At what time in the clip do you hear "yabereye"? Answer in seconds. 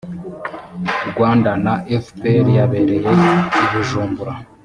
2.57-3.11